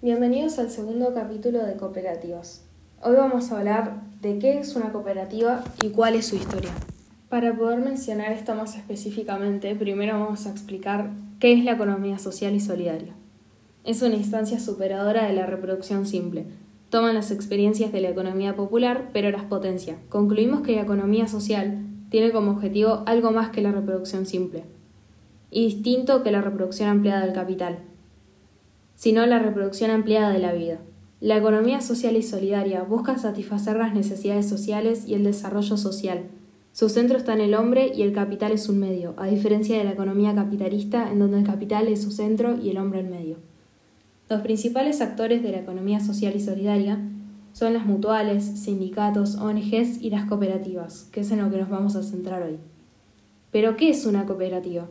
Bienvenidos 0.00 0.60
al 0.60 0.70
segundo 0.70 1.12
capítulo 1.12 1.66
de 1.66 1.74
Cooperativas. 1.74 2.64
Hoy 3.02 3.16
vamos 3.16 3.50
a 3.50 3.58
hablar 3.58 4.02
de 4.20 4.38
qué 4.38 4.60
es 4.60 4.76
una 4.76 4.92
cooperativa 4.92 5.64
y 5.82 5.88
cuál 5.88 6.14
es 6.14 6.26
su 6.26 6.36
historia. 6.36 6.70
Para 7.28 7.56
poder 7.56 7.80
mencionar 7.80 8.30
esto 8.30 8.54
más 8.54 8.76
específicamente, 8.76 9.74
primero 9.74 10.20
vamos 10.20 10.46
a 10.46 10.50
explicar 10.50 11.10
qué 11.40 11.52
es 11.52 11.64
la 11.64 11.72
economía 11.72 12.20
social 12.20 12.54
y 12.54 12.60
solidaria. 12.60 13.12
Es 13.82 14.00
una 14.00 14.14
instancia 14.14 14.60
superadora 14.60 15.26
de 15.26 15.32
la 15.32 15.46
reproducción 15.46 16.06
simple. 16.06 16.46
Toma 16.90 17.12
las 17.12 17.32
experiencias 17.32 17.90
de 17.90 18.00
la 18.00 18.10
economía 18.10 18.54
popular, 18.54 19.10
pero 19.12 19.32
las 19.32 19.46
potencia. 19.46 19.96
Concluimos 20.10 20.60
que 20.60 20.76
la 20.76 20.82
economía 20.82 21.26
social 21.26 21.84
tiene 22.08 22.30
como 22.30 22.52
objetivo 22.52 23.02
algo 23.06 23.32
más 23.32 23.50
que 23.50 23.62
la 23.62 23.72
reproducción 23.72 24.26
simple, 24.26 24.62
y 25.50 25.64
distinto 25.64 26.22
que 26.22 26.30
la 26.30 26.40
reproducción 26.40 26.88
ampliada 26.88 27.24
del 27.24 27.34
capital, 27.34 27.80
sino 28.98 29.24
la 29.26 29.38
reproducción 29.38 29.92
ampliada 29.92 30.30
de 30.30 30.40
la 30.40 30.52
vida. 30.52 30.80
La 31.20 31.36
economía 31.36 31.80
social 31.80 32.16
y 32.16 32.22
solidaria 32.24 32.82
busca 32.82 33.16
satisfacer 33.16 33.76
las 33.76 33.94
necesidades 33.94 34.48
sociales 34.48 35.06
y 35.06 35.14
el 35.14 35.22
desarrollo 35.22 35.76
social. 35.76 36.24
Su 36.72 36.88
centro 36.88 37.16
está 37.16 37.32
en 37.32 37.40
el 37.40 37.54
hombre 37.54 37.92
y 37.94 38.02
el 38.02 38.12
capital 38.12 38.50
es 38.50 38.68
un 38.68 38.80
medio, 38.80 39.14
a 39.16 39.26
diferencia 39.28 39.78
de 39.78 39.84
la 39.84 39.92
economía 39.92 40.34
capitalista 40.34 41.12
en 41.12 41.20
donde 41.20 41.38
el 41.38 41.46
capital 41.46 41.86
es 41.86 42.02
su 42.02 42.10
centro 42.10 42.58
y 42.60 42.70
el 42.70 42.78
hombre 42.78 42.98
el 42.98 43.08
medio. 43.08 43.36
Los 44.28 44.40
principales 44.40 45.00
actores 45.00 45.44
de 45.44 45.52
la 45.52 45.60
economía 45.60 46.00
social 46.00 46.34
y 46.34 46.40
solidaria 46.40 46.98
son 47.52 47.74
las 47.74 47.86
mutuales, 47.86 48.42
sindicatos, 48.44 49.36
ONGs 49.36 50.02
y 50.02 50.10
las 50.10 50.24
cooperativas, 50.24 51.04
que 51.12 51.20
es 51.20 51.30
en 51.30 51.40
lo 51.40 51.50
que 51.52 51.58
nos 51.58 51.70
vamos 51.70 51.94
a 51.94 52.02
centrar 52.02 52.42
hoy. 52.42 52.58
Pero, 53.52 53.76
¿qué 53.76 53.90
es 53.90 54.06
una 54.06 54.26
cooperativa? 54.26 54.88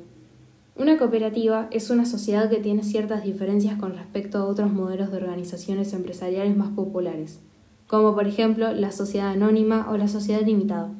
Una 0.79 0.99
cooperativa 0.99 1.67
es 1.71 1.89
una 1.89 2.05
sociedad 2.05 2.51
que 2.51 2.57
tiene 2.57 2.83
ciertas 2.83 3.23
diferencias 3.23 3.79
con 3.79 3.95
respecto 3.95 4.37
a 4.37 4.45
otros 4.45 4.71
modelos 4.71 5.09
de 5.09 5.17
organizaciones 5.17 5.91
empresariales 5.91 6.55
más 6.55 6.69
populares, 6.69 7.39
como 7.87 8.13
por 8.13 8.27
ejemplo 8.27 8.71
la 8.73 8.91
sociedad 8.91 9.29
anónima 9.29 9.87
o 9.89 9.97
la 9.97 10.07
sociedad 10.07 10.45
limitada. 10.45 10.91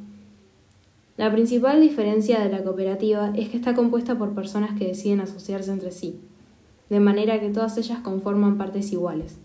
La 1.16 1.32
principal 1.32 1.80
diferencia 1.80 2.40
de 2.40 2.50
la 2.50 2.64
cooperativa 2.64 3.32
es 3.36 3.50
que 3.50 3.58
está 3.58 3.76
compuesta 3.76 4.18
por 4.18 4.34
personas 4.34 4.76
que 4.80 4.88
deciden 4.88 5.22
asociarse 5.22 5.72
entre 5.72 5.92
sí, 5.92 6.22
de 6.90 7.00
manera 7.00 7.40
que 7.40 7.50
todas 7.50 7.78
ellas 7.78 8.00
conforman 8.00 8.58
partes 8.58 8.92
iguales. 8.92 9.38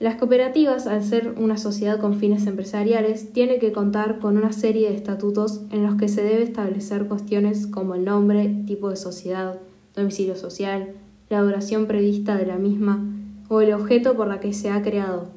Las 0.00 0.16
cooperativas, 0.16 0.86
al 0.86 1.04
ser 1.04 1.34
una 1.36 1.58
sociedad 1.58 2.00
con 2.00 2.14
fines 2.14 2.46
empresariales, 2.46 3.34
tienen 3.34 3.60
que 3.60 3.70
contar 3.70 4.18
con 4.18 4.38
una 4.38 4.50
serie 4.50 4.88
de 4.88 4.96
estatutos 4.96 5.60
en 5.70 5.82
los 5.82 5.96
que 5.96 6.08
se 6.08 6.24
debe 6.24 6.42
establecer 6.42 7.06
cuestiones 7.06 7.66
como 7.66 7.94
el 7.94 8.06
nombre, 8.06 8.48
tipo 8.66 8.88
de 8.88 8.96
sociedad, 8.96 9.58
domicilio 9.94 10.36
social, 10.36 10.94
la 11.28 11.42
duración 11.42 11.84
prevista 11.84 12.38
de 12.38 12.46
la 12.46 12.56
misma 12.56 13.04
o 13.50 13.60
el 13.60 13.74
objeto 13.74 14.16
por 14.16 14.26
la 14.26 14.40
que 14.40 14.54
se 14.54 14.70
ha 14.70 14.80
creado. 14.80 15.28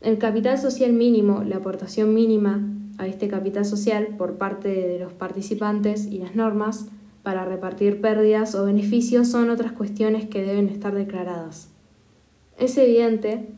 El 0.00 0.18
capital 0.18 0.58
social 0.58 0.92
mínimo, 0.92 1.44
la 1.44 1.58
aportación 1.58 2.12
mínima 2.12 2.68
a 2.98 3.06
este 3.06 3.28
capital 3.28 3.64
social 3.64 4.08
por 4.18 4.38
parte 4.38 4.70
de 4.70 4.98
los 4.98 5.12
participantes 5.12 6.06
y 6.06 6.18
las 6.18 6.34
normas 6.34 6.86
para 7.22 7.44
repartir 7.44 8.00
pérdidas 8.00 8.56
o 8.56 8.64
beneficios 8.64 9.28
son 9.28 9.50
otras 9.50 9.70
cuestiones 9.70 10.26
que 10.26 10.42
deben 10.42 10.68
estar 10.68 10.92
declaradas. 10.92 11.71
Es 12.58 12.76
evidente 12.78 13.48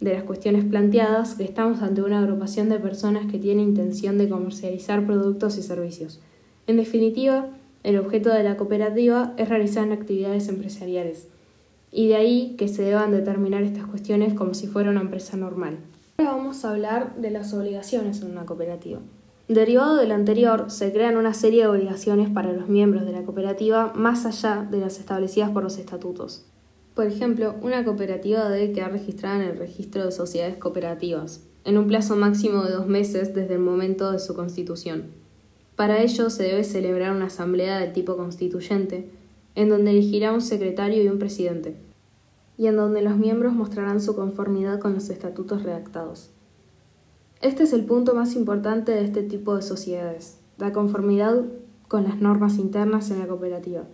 de 0.00 0.14
las 0.14 0.24
cuestiones 0.24 0.64
planteadas 0.64 1.34
que 1.34 1.44
estamos 1.44 1.80
ante 1.82 2.02
una 2.02 2.18
agrupación 2.18 2.68
de 2.68 2.78
personas 2.78 3.30
que 3.30 3.38
tiene 3.38 3.62
intención 3.62 4.18
de 4.18 4.28
comercializar 4.28 5.06
productos 5.06 5.56
y 5.58 5.62
servicios. 5.62 6.20
En 6.66 6.76
definitiva, 6.76 7.48
el 7.82 7.98
objeto 7.98 8.30
de 8.30 8.42
la 8.42 8.56
cooperativa 8.56 9.32
es 9.36 9.48
realizar 9.48 9.90
actividades 9.90 10.48
empresariales, 10.48 11.28
y 11.90 12.08
de 12.08 12.16
ahí 12.16 12.54
que 12.56 12.68
se 12.68 12.82
deban 12.82 13.12
determinar 13.12 13.62
estas 13.62 13.86
cuestiones 13.86 14.34
como 14.34 14.54
si 14.54 14.66
fuera 14.66 14.90
una 14.90 15.02
empresa 15.02 15.36
normal. 15.36 15.78
Ahora 16.18 16.32
vamos 16.32 16.64
a 16.64 16.70
hablar 16.70 17.16
de 17.16 17.30
las 17.30 17.52
obligaciones 17.52 18.22
en 18.22 18.30
una 18.30 18.46
cooperativa. 18.46 19.00
Derivado 19.48 19.96
del 19.96 20.12
anterior, 20.12 20.70
se 20.70 20.92
crean 20.92 21.16
una 21.16 21.34
serie 21.34 21.62
de 21.62 21.68
obligaciones 21.68 22.30
para 22.30 22.52
los 22.52 22.68
miembros 22.68 23.04
de 23.04 23.12
la 23.12 23.22
cooperativa 23.22 23.92
más 23.94 24.24
allá 24.24 24.66
de 24.70 24.78
las 24.78 24.98
establecidas 24.98 25.50
por 25.50 25.62
los 25.62 25.78
estatutos. 25.78 26.46
Por 26.94 27.06
ejemplo, 27.06 27.54
una 27.62 27.84
cooperativa 27.84 28.50
debe 28.50 28.72
quedar 28.72 28.92
registrada 28.92 29.36
en 29.36 29.50
el 29.50 29.56
registro 29.56 30.04
de 30.04 30.12
sociedades 30.12 30.56
cooperativas, 30.58 31.42
en 31.64 31.78
un 31.78 31.86
plazo 31.86 32.16
máximo 32.16 32.64
de 32.64 32.72
dos 32.72 32.86
meses 32.86 33.34
desde 33.34 33.54
el 33.54 33.60
momento 33.60 34.12
de 34.12 34.18
su 34.18 34.34
constitución. 34.34 35.04
Para 35.74 36.02
ello 36.02 36.28
se 36.28 36.42
debe 36.42 36.64
celebrar 36.64 37.12
una 37.16 37.26
asamblea 37.26 37.78
del 37.78 37.94
tipo 37.94 38.18
constituyente, 38.18 39.08
en 39.54 39.70
donde 39.70 39.92
elegirá 39.92 40.32
un 40.32 40.42
secretario 40.42 41.02
y 41.02 41.08
un 41.08 41.18
presidente, 41.18 41.76
y 42.58 42.66
en 42.66 42.76
donde 42.76 43.00
los 43.00 43.16
miembros 43.16 43.54
mostrarán 43.54 44.00
su 44.00 44.14
conformidad 44.14 44.78
con 44.78 44.92
los 44.92 45.08
estatutos 45.08 45.62
redactados. 45.62 46.30
Este 47.40 47.62
es 47.62 47.72
el 47.72 47.86
punto 47.86 48.14
más 48.14 48.36
importante 48.36 48.92
de 48.92 49.04
este 49.04 49.22
tipo 49.22 49.56
de 49.56 49.62
sociedades, 49.62 50.38
la 50.58 50.72
conformidad 50.72 51.42
con 51.88 52.04
las 52.04 52.20
normas 52.20 52.58
internas 52.58 53.10
en 53.10 53.18
la 53.18 53.26
cooperativa. 53.26 53.84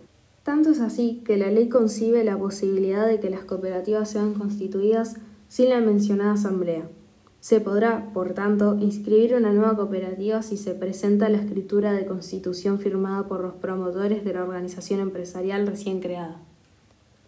Tanto 0.43 0.69
es 0.69 0.79
así 0.79 1.21
que 1.25 1.37
la 1.37 1.51
ley 1.51 1.69
concibe 1.69 2.23
la 2.23 2.37
posibilidad 2.37 3.05
de 3.07 3.19
que 3.19 3.29
las 3.29 3.43
cooperativas 3.43 4.09
sean 4.09 4.33
constituidas 4.33 5.17
sin 5.47 5.69
la 5.69 5.79
mencionada 5.79 6.33
asamblea. 6.33 6.87
Se 7.41 7.61
podrá, 7.61 8.11
por 8.13 8.33
tanto, 8.33 8.77
inscribir 8.79 9.33
una 9.33 9.53
nueva 9.53 9.75
cooperativa 9.75 10.41
si 10.41 10.57
se 10.57 10.73
presenta 10.73 11.29
la 11.29 11.37
escritura 11.37 11.93
de 11.93 12.05
constitución 12.05 12.79
firmada 12.79 13.27
por 13.27 13.41
los 13.41 13.53
promotores 13.53 14.25
de 14.25 14.33
la 14.33 14.43
organización 14.43 14.99
empresarial 14.99 15.65
recién 15.65 16.01
creada. 16.01 16.37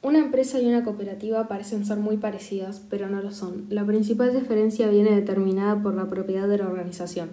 Una 0.03 0.19
empresa 0.19 0.59
y 0.59 0.67
una 0.67 0.83
cooperativa 0.83 1.47
parecen 1.47 1.85
ser 1.85 1.97
muy 1.97 2.17
parecidas, 2.17 2.81
pero 2.89 3.07
no 3.07 3.21
lo 3.21 3.31
son. 3.31 3.67
La 3.69 3.85
principal 3.85 4.33
diferencia 4.33 4.89
viene 4.89 5.15
determinada 5.15 5.81
por 5.81 5.93
la 5.93 6.09
propiedad 6.09 6.47
de 6.47 6.57
la 6.57 6.67
organización. 6.67 7.29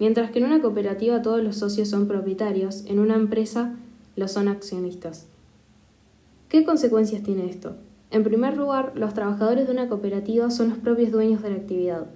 Mientras 0.00 0.30
que 0.30 0.38
en 0.38 0.46
una 0.46 0.60
cooperativa 0.60 1.22
todos 1.22 1.42
los 1.42 1.56
socios 1.56 1.88
son 1.88 2.08
propietarios, 2.08 2.84
en 2.86 2.98
una 2.98 3.14
empresa 3.14 3.74
lo 4.18 4.28
son 4.28 4.48
accionistas. 4.48 5.26
¿Qué 6.48 6.64
consecuencias 6.64 7.22
tiene 7.22 7.48
esto? 7.48 7.76
En 8.10 8.24
primer 8.24 8.56
lugar, 8.56 8.92
los 8.96 9.14
trabajadores 9.14 9.66
de 9.66 9.72
una 9.72 9.88
cooperativa 9.88 10.50
son 10.50 10.70
los 10.70 10.78
propios 10.78 11.12
dueños 11.12 11.42
de 11.42 11.50
la 11.50 11.56
actividad, 11.56 12.06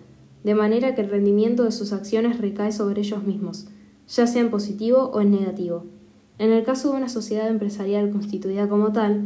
de 0.42 0.54
manera 0.54 0.94
que 0.94 1.02
el 1.02 1.10
rendimiento 1.10 1.64
de 1.64 1.72
sus 1.72 1.92
acciones 1.92 2.40
recae 2.40 2.72
sobre 2.72 3.02
ellos 3.02 3.24
mismos, 3.24 3.66
ya 4.08 4.26
sea 4.26 4.42
en 4.42 4.50
positivo 4.50 5.10
o 5.12 5.20
en 5.20 5.30
negativo. 5.30 5.84
En 6.38 6.50
el 6.50 6.64
caso 6.64 6.90
de 6.90 6.96
una 6.96 7.08
sociedad 7.08 7.48
empresarial 7.48 8.10
constituida 8.10 8.69
como 8.69 8.92
tal, 8.92 9.22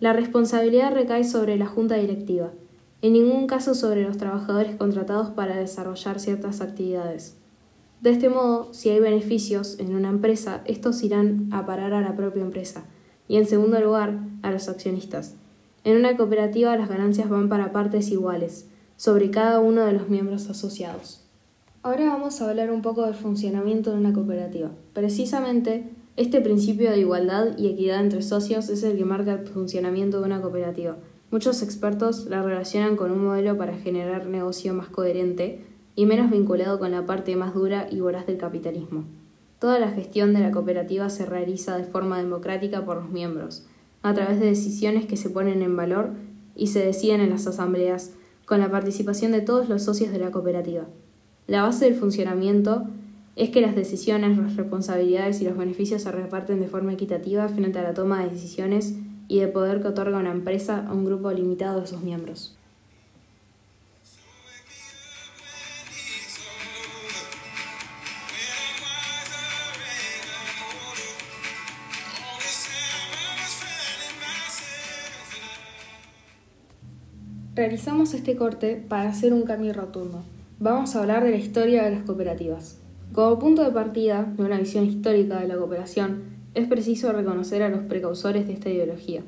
la 0.00 0.12
responsabilidad 0.12 0.92
recae 0.92 1.24
sobre 1.24 1.56
la 1.56 1.66
junta 1.66 1.96
directiva, 1.96 2.50
en 3.02 3.12
ningún 3.12 3.46
caso 3.46 3.74
sobre 3.74 4.02
los 4.02 4.16
trabajadores 4.16 4.76
contratados 4.76 5.30
para 5.30 5.56
desarrollar 5.56 6.18
ciertas 6.18 6.60
actividades. 6.60 7.36
De 8.00 8.10
este 8.10 8.28
modo, 8.28 8.72
si 8.72 8.90
hay 8.90 9.00
beneficios 9.00 9.78
en 9.80 9.94
una 9.94 10.08
empresa, 10.08 10.62
estos 10.66 11.02
irán 11.02 11.48
a 11.50 11.66
parar 11.66 11.94
a 11.94 12.00
la 12.00 12.14
propia 12.14 12.42
empresa 12.42 12.84
y, 13.26 13.36
en 13.36 13.46
segundo 13.46 13.80
lugar, 13.80 14.20
a 14.42 14.52
los 14.52 14.68
accionistas. 14.68 15.34
En 15.82 15.96
una 15.96 16.16
cooperativa 16.16 16.76
las 16.76 16.88
ganancias 16.88 17.28
van 17.28 17.48
para 17.48 17.72
partes 17.72 18.10
iguales, 18.10 18.68
sobre 18.96 19.30
cada 19.30 19.60
uno 19.60 19.84
de 19.84 19.92
los 19.92 20.08
miembros 20.08 20.48
asociados. 20.48 21.24
Ahora 21.82 22.06
vamos 22.06 22.40
a 22.40 22.50
hablar 22.50 22.70
un 22.70 22.82
poco 22.82 23.04
del 23.04 23.14
funcionamiento 23.14 23.90
de 23.90 23.98
una 23.98 24.12
cooperativa. 24.12 24.70
Precisamente, 24.92 25.90
este 26.16 26.40
principio 26.40 26.90
de 26.90 26.98
igualdad 26.98 27.56
y 27.56 27.68
equidad 27.68 28.00
entre 28.00 28.22
socios 28.22 28.68
es 28.68 28.82
el 28.82 28.96
que 28.96 29.04
marca 29.04 29.34
el 29.34 29.46
funcionamiento 29.46 30.20
de 30.20 30.26
una 30.26 30.40
cooperativa. 30.40 30.96
Muchos 31.30 31.62
expertos 31.62 32.26
la 32.26 32.42
relacionan 32.42 32.96
con 32.96 33.10
un 33.10 33.24
modelo 33.24 33.56
para 33.56 33.76
generar 33.76 34.26
negocio 34.26 34.74
más 34.74 34.88
coherente, 34.88 35.64
y 35.98 36.06
menos 36.06 36.30
vinculado 36.30 36.78
con 36.78 36.92
la 36.92 37.06
parte 37.06 37.34
más 37.34 37.54
dura 37.54 37.88
y 37.90 37.98
voraz 37.98 38.24
del 38.24 38.38
capitalismo. 38.38 39.02
Toda 39.58 39.80
la 39.80 39.90
gestión 39.90 40.32
de 40.32 40.38
la 40.38 40.52
cooperativa 40.52 41.10
se 41.10 41.26
realiza 41.26 41.76
de 41.76 41.82
forma 41.82 42.18
democrática 42.18 42.84
por 42.84 42.98
los 42.98 43.10
miembros, 43.10 43.66
a 44.02 44.14
través 44.14 44.38
de 44.38 44.46
decisiones 44.46 45.06
que 45.06 45.16
se 45.16 45.28
ponen 45.28 45.60
en 45.60 45.76
valor 45.76 46.10
y 46.54 46.68
se 46.68 46.86
deciden 46.86 47.20
en 47.20 47.30
las 47.30 47.48
asambleas, 47.48 48.12
con 48.46 48.60
la 48.60 48.70
participación 48.70 49.32
de 49.32 49.40
todos 49.40 49.68
los 49.68 49.82
socios 49.82 50.12
de 50.12 50.20
la 50.20 50.30
cooperativa. 50.30 50.84
La 51.48 51.62
base 51.62 51.86
del 51.86 51.96
funcionamiento 51.96 52.86
es 53.34 53.50
que 53.50 53.60
las 53.60 53.74
decisiones, 53.74 54.38
las 54.38 54.54
responsabilidades 54.54 55.40
y 55.42 55.46
los 55.46 55.56
beneficios 55.56 56.02
se 56.02 56.12
reparten 56.12 56.60
de 56.60 56.68
forma 56.68 56.92
equitativa 56.92 57.48
frente 57.48 57.80
a 57.80 57.82
la 57.82 57.94
toma 57.94 58.22
de 58.22 58.30
decisiones 58.30 58.94
y 59.26 59.40
de 59.40 59.48
poder 59.48 59.82
que 59.82 59.88
otorga 59.88 60.18
una 60.18 60.30
empresa 60.30 60.86
a 60.86 60.92
un 60.92 61.04
grupo 61.04 61.32
limitado 61.32 61.80
de 61.80 61.88
sus 61.88 62.02
miembros. 62.02 62.57
Realizamos 77.58 78.14
este 78.14 78.36
corte 78.36 78.80
para 78.88 79.08
hacer 79.08 79.32
un 79.32 79.42
cambio 79.42 79.72
rotundo. 79.72 80.22
Vamos 80.60 80.94
a 80.94 81.00
hablar 81.00 81.24
de 81.24 81.32
la 81.32 81.38
historia 81.38 81.82
de 81.82 81.90
las 81.90 82.04
cooperativas. 82.04 82.78
Como 83.12 83.36
punto 83.40 83.64
de 83.64 83.72
partida 83.72 84.32
de 84.36 84.44
una 84.44 84.60
visión 84.60 84.84
histórica 84.84 85.40
de 85.40 85.48
la 85.48 85.56
cooperación, 85.56 86.22
es 86.54 86.68
preciso 86.68 87.10
reconocer 87.10 87.64
a 87.64 87.68
los 87.68 87.80
precursores 87.80 88.46
de 88.46 88.52
esta 88.52 88.70
ideología. 88.70 89.22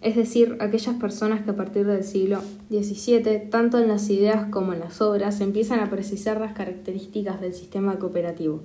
es 0.00 0.16
decir, 0.16 0.56
aquellas 0.60 0.94
personas 0.94 1.42
que 1.42 1.50
a 1.50 1.56
partir 1.56 1.84
del 1.84 2.04
siglo 2.04 2.40
XVII, 2.70 3.50
tanto 3.50 3.78
en 3.78 3.88
las 3.88 4.08
ideas 4.08 4.46
como 4.46 4.72
en 4.72 4.80
las 4.80 5.02
obras, 5.02 5.42
empiezan 5.42 5.80
a 5.80 5.90
precisar 5.90 6.40
las 6.40 6.54
características 6.54 7.42
del 7.42 7.52
sistema 7.52 7.98
cooperativo. 7.98 8.62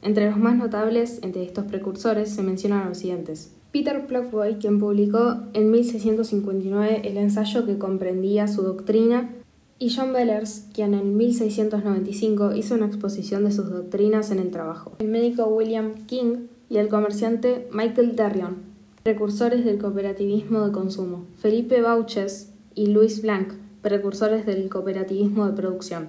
Entre 0.00 0.30
los 0.30 0.38
más 0.38 0.56
notables 0.56 1.20
entre 1.22 1.42
estos 1.42 1.66
precursores 1.66 2.30
se 2.30 2.42
mencionan 2.42 2.88
los 2.88 2.96
siguientes. 2.96 3.52
Peter 3.72 4.06
Plockboy, 4.06 4.58
quien 4.58 4.80
publicó 4.80 5.36
en 5.52 5.70
1659 5.70 7.02
el 7.04 7.16
ensayo 7.16 7.64
que 7.66 7.78
comprendía 7.78 8.48
su 8.48 8.62
doctrina, 8.62 9.30
y 9.78 9.94
John 9.94 10.12
Bellers, 10.12 10.66
quien 10.74 10.92
en 10.92 11.16
1695 11.16 12.54
hizo 12.54 12.74
una 12.74 12.86
exposición 12.86 13.44
de 13.44 13.52
sus 13.52 13.70
doctrinas 13.70 14.30
en 14.30 14.38
el 14.38 14.50
trabajo. 14.50 14.92
El 14.98 15.08
médico 15.08 15.46
William 15.46 15.94
King 16.06 16.48
y 16.68 16.76
el 16.76 16.88
comerciante 16.88 17.66
Michael 17.72 18.14
Darrion, 18.14 18.56
precursores 19.02 19.64
del 19.64 19.78
cooperativismo 19.78 20.66
de 20.66 20.72
consumo, 20.72 21.24
Felipe 21.38 21.80
Bauches 21.80 22.52
y 22.74 22.86
Louis 22.86 23.22
Blanc, 23.22 23.54
precursores 23.80 24.44
del 24.44 24.68
cooperativismo 24.68 25.46
de 25.46 25.54
producción. 25.54 26.08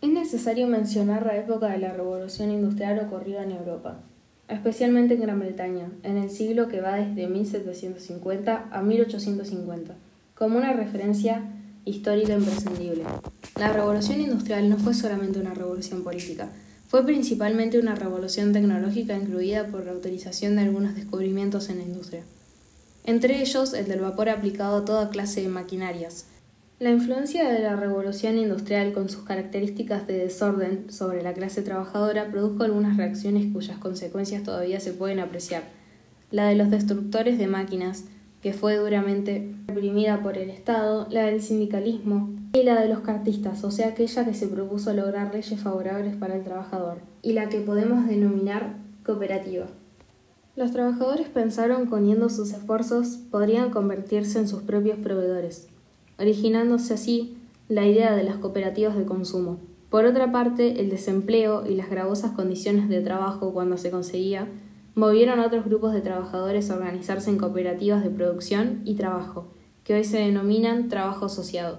Es 0.00 0.10
necesario 0.10 0.68
mencionar 0.68 1.26
la 1.26 1.36
época 1.36 1.68
de 1.68 1.78
la 1.78 1.92
revolución 1.92 2.50
industrial 2.50 2.98
ocurrida 3.00 3.42
en 3.42 3.50
Europa, 3.50 4.00
especialmente 4.48 5.14
en 5.14 5.20
Gran 5.20 5.40
Bretaña, 5.40 5.90
en 6.02 6.16
el 6.16 6.30
siglo 6.30 6.68
que 6.68 6.80
va 6.80 6.96
desde 6.96 7.28
1750 7.28 8.68
a 8.70 8.82
1850, 8.82 9.94
como 10.34 10.58
una 10.58 10.72
referencia 10.72 11.42
histórica 11.84 12.34
imprescindible. 12.34 13.04
La 13.58 13.72
revolución 13.72 14.20
industrial 14.20 14.68
no 14.68 14.78
fue 14.78 14.94
solamente 14.94 15.38
una 15.38 15.54
revolución 15.54 16.02
política, 16.02 16.48
fue 16.88 17.04
principalmente 17.04 17.78
una 17.78 17.94
revolución 17.94 18.52
tecnológica 18.52 19.16
incluida 19.16 19.66
por 19.66 19.84
la 19.84 19.92
utilización 19.92 20.56
de 20.56 20.62
algunos 20.62 20.94
descubrimientos 20.94 21.68
en 21.68 21.78
la 21.78 21.84
industria, 21.84 22.22
entre 23.04 23.40
ellos 23.40 23.74
el 23.74 23.88
del 23.88 24.00
vapor 24.00 24.30
aplicado 24.30 24.78
a 24.78 24.84
toda 24.84 25.10
clase 25.10 25.42
de 25.42 25.48
maquinarias. 25.48 26.26
La 26.80 26.90
influencia 26.90 27.52
de 27.52 27.58
la 27.58 27.74
revolución 27.74 28.38
industrial 28.38 28.92
con 28.92 29.08
sus 29.08 29.24
características 29.24 30.06
de 30.06 30.16
desorden 30.16 30.92
sobre 30.92 31.22
la 31.22 31.32
clase 31.32 31.62
trabajadora 31.62 32.30
produjo 32.30 32.62
algunas 32.62 32.96
reacciones 32.96 33.52
cuyas 33.52 33.78
consecuencias 33.78 34.44
todavía 34.44 34.78
se 34.78 34.92
pueden 34.92 35.18
apreciar. 35.18 35.64
La 36.30 36.46
de 36.46 36.54
los 36.54 36.70
destructores 36.70 37.36
de 37.36 37.48
máquinas, 37.48 38.04
que 38.40 38.52
fue 38.52 38.76
duramente 38.76 39.52
reprimida 39.66 40.22
por 40.22 40.38
el 40.38 40.50
Estado, 40.50 41.08
la 41.10 41.24
del 41.24 41.42
sindicalismo 41.42 42.30
y 42.52 42.62
la 42.62 42.80
de 42.80 42.88
los 42.88 43.00
cartistas, 43.00 43.64
o 43.64 43.72
sea 43.72 43.88
aquella 43.88 44.24
que 44.24 44.34
se 44.34 44.46
propuso 44.46 44.92
lograr 44.92 45.34
leyes 45.34 45.60
favorables 45.60 46.14
para 46.14 46.36
el 46.36 46.44
trabajador, 46.44 46.98
y 47.22 47.32
la 47.32 47.48
que 47.48 47.58
podemos 47.58 48.06
denominar 48.06 48.76
cooperativa. 49.04 49.66
Los 50.54 50.70
trabajadores 50.70 51.28
pensaron 51.28 51.88
que 51.88 51.94
uniendo 51.96 52.28
sus 52.28 52.52
esfuerzos 52.52 53.18
podrían 53.32 53.70
convertirse 53.70 54.38
en 54.38 54.46
sus 54.46 54.62
propios 54.62 54.98
proveedores, 54.98 55.66
originándose 56.18 56.94
así 56.94 57.36
la 57.68 57.86
idea 57.86 58.14
de 58.14 58.24
las 58.24 58.36
cooperativas 58.36 58.96
de 58.96 59.04
consumo. 59.04 59.58
Por 59.90 60.04
otra 60.04 60.32
parte, 60.32 60.80
el 60.80 60.90
desempleo 60.90 61.64
y 61.66 61.74
las 61.74 61.88
gravosas 61.90 62.32
condiciones 62.32 62.88
de 62.88 63.00
trabajo 63.00 63.52
cuando 63.52 63.78
se 63.78 63.90
conseguía 63.90 64.48
movieron 64.94 65.38
a 65.38 65.46
otros 65.46 65.64
grupos 65.64 65.92
de 65.92 66.00
trabajadores 66.00 66.70
a 66.70 66.76
organizarse 66.76 67.30
en 67.30 67.38
cooperativas 67.38 68.02
de 68.02 68.10
producción 68.10 68.82
y 68.84 68.94
trabajo, 68.94 69.46
que 69.84 69.94
hoy 69.94 70.04
se 70.04 70.18
denominan 70.18 70.88
trabajo 70.88 71.26
asociado. 71.26 71.78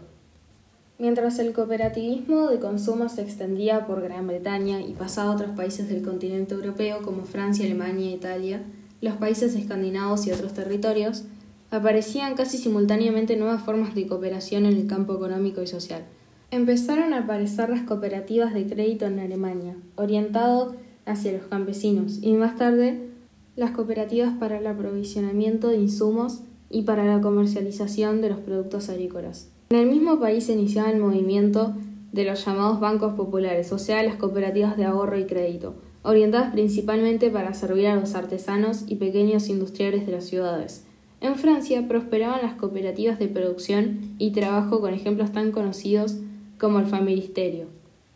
Mientras 0.97 1.39
el 1.39 1.53
cooperativismo 1.53 2.47
de 2.47 2.59
consumo 2.59 3.07
se 3.09 3.21
extendía 3.21 3.88
por 3.88 4.01
Gran 4.01 4.27
Bretaña 4.27 4.81
y 4.81 4.94
pasaba 4.94 5.31
a 5.31 5.35
otros 5.35 5.51
países 5.51 5.88
del 5.89 6.01
continente 6.01 6.53
europeo 6.53 7.01
como 7.01 7.24
Francia, 7.24 7.65
Alemania 7.65 8.12
Italia, 8.12 8.63
los 9.01 9.15
países 9.15 9.56
escandinavos 9.56 10.27
y 10.27 10.31
otros 10.31 10.53
territorios, 10.53 11.24
aparecían 11.71 12.36
casi 12.36 12.57
simultáneamente 12.57 13.36
nuevas 13.36 13.62
formas 13.62 13.94
de 13.95 14.07
cooperación 14.07 14.66
en 14.66 14.74
el 14.74 14.88
campo 14.88 15.16
económico 15.16 15.62
y 15.62 15.68
social. 15.68 16.06
Empezaron 16.51 17.13
a 17.13 17.19
aparecer 17.19 17.69
las 17.69 17.83
cooperativas 17.83 18.54
de 18.54 18.66
crédito 18.66 19.06
en 19.06 19.19
Alemania, 19.19 19.75
orientado 19.95 20.75
hacia 21.06 21.33
los 21.33 21.44
campesinos, 21.44 22.19
y 22.21 22.33
más 22.33 22.56
tarde 22.56 23.10
las 23.56 23.71
cooperativas 23.71 24.33
para 24.39 24.57
el 24.57 24.68
aprovisionamiento 24.68 25.68
de 25.68 25.77
insumos 25.77 26.42
y 26.69 26.83
para 26.83 27.06
la 27.06 27.21
comercialización 27.21 28.21
de 28.21 28.30
los 28.30 28.39
productos 28.39 28.89
agrícolas. 28.89 29.50
En 29.69 29.77
el 29.77 29.88
mismo 29.88 30.19
país 30.19 30.45
se 30.45 30.54
iniciaba 30.54 30.89
el 30.89 31.00
movimiento 31.00 31.75
de 32.12 32.24
los 32.24 32.44
llamados 32.44 32.80
bancos 32.80 33.13
populares, 33.13 33.71
o 33.71 33.77
sea, 33.77 34.01
las 34.01 34.16
cooperativas 34.16 34.77
de 34.77 34.86
ahorro 34.86 35.19
y 35.19 35.25
crédito, 35.25 35.75
orientadas 36.01 36.51
principalmente 36.51 37.30
para 37.30 37.54
servir 37.54 37.88
a 37.88 37.95
los 37.95 38.16
artesanos 38.16 38.86
y 38.88 38.95
pequeños 38.95 39.50
industriales 39.50 40.07
de 40.07 40.13
las 40.13 40.25
ciudades. 40.25 40.86
En 41.21 41.36
Francia 41.36 41.88
prosperaban 41.88 42.42
las 42.42 42.54
cooperativas 42.54 43.19
de 43.19 43.27
producción 43.27 44.16
y 44.18 44.31
trabajo 44.31 44.80
con 44.80 44.94
ejemplos 44.94 45.31
tan 45.31 45.51
conocidos 45.51 46.18
como 46.57 46.80
el 46.80 46.86
familisterio. 46.86 47.68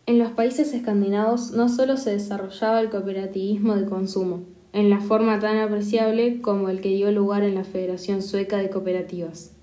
En 0.05 0.19
los 0.19 0.31
países 0.31 0.73
escandinavos 0.73 1.51
no 1.51 1.69
solo 1.69 1.97
se 1.97 2.11
desarrollaba 2.11 2.81
el 2.81 2.89
cooperativismo 2.89 3.75
de 3.75 3.85
consumo, 3.85 4.43
en 4.73 4.89
la 4.89 4.99
forma 4.99 5.39
tan 5.39 5.57
apreciable 5.57 6.41
como 6.41 6.69
el 6.69 6.81
que 6.81 6.89
dio 6.89 7.11
lugar 7.11 7.43
en 7.43 7.55
la 7.55 7.63
Federación 7.63 8.21
Sueca 8.21 8.57
de 8.57 8.69
Cooperativas, 8.69 9.53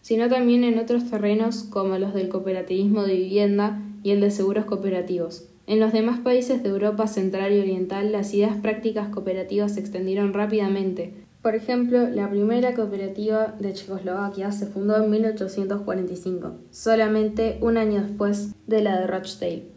sino 0.00 0.28
también 0.28 0.64
en 0.64 0.78
otros 0.78 1.08
terrenos 1.10 1.64
como 1.64 1.98
los 1.98 2.14
del 2.14 2.28
cooperativismo 2.28 3.02
de 3.02 3.14
vivienda 3.14 3.82
y 4.02 4.10
el 4.10 4.20
de 4.20 4.30
seguros 4.30 4.64
cooperativos. 4.64 5.48
En 5.66 5.80
los 5.80 5.92
demás 5.92 6.18
países 6.20 6.62
de 6.62 6.70
Europa 6.70 7.06
Central 7.06 7.52
y 7.52 7.60
Oriental 7.60 8.10
las 8.10 8.32
ideas 8.32 8.56
prácticas 8.56 9.08
cooperativas 9.08 9.74
se 9.74 9.80
extendieron 9.80 10.32
rápidamente. 10.32 11.27
Por 11.48 11.54
ejemplo, 11.54 12.10
la 12.10 12.28
primera 12.28 12.74
cooperativa 12.74 13.54
de 13.58 13.72
Checoslovaquia 13.72 14.52
se 14.52 14.66
fundó 14.66 15.02
en 15.02 15.10
1845, 15.10 16.58
solamente 16.70 17.56
un 17.62 17.78
año 17.78 18.02
después 18.02 18.50
de 18.66 18.82
la 18.82 19.00
de 19.00 19.06
Rochdale. 19.06 19.70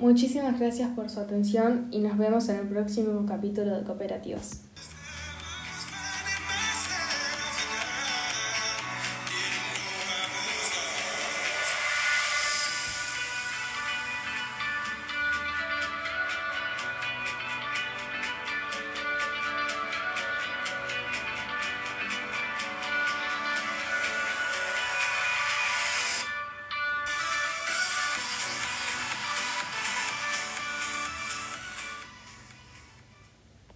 Muchísimas 0.00 0.58
gracias 0.58 0.90
por 0.96 1.08
su 1.08 1.20
atención 1.20 1.86
y 1.92 2.00
nos 2.00 2.18
vemos 2.18 2.48
en 2.48 2.56
el 2.56 2.66
próximo 2.66 3.24
capítulo 3.26 3.76
de 3.76 3.84
Cooperativas. 3.84 4.65